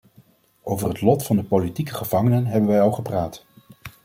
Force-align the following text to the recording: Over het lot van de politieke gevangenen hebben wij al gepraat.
Over 0.63 0.87
het 0.87 1.01
lot 1.01 1.23
van 1.25 1.35
de 1.35 1.43
politieke 1.43 1.93
gevangenen 1.93 2.45
hebben 2.45 2.69
wij 2.69 2.81
al 2.81 2.91
gepraat. 2.91 3.45